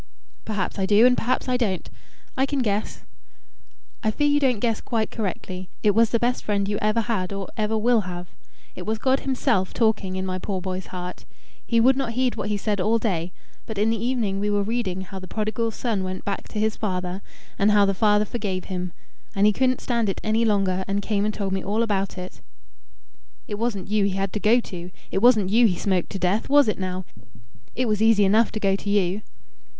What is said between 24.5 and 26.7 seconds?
to. It wasn't you he smoked to death was